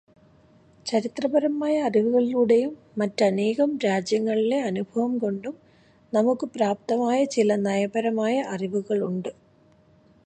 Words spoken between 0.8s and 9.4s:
ചരിത്രപരമായ അറിവുകളിലൂടെയും മറ്റനേകം രാജ്യങ്ങളിലെ അനുഭവംകൊണ്ടും നമുക്ക് പ്രാപ്തമായ ചില നയപരമായ അറിവുകളുണ്ട്.